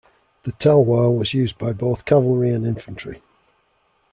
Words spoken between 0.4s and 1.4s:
The talwar was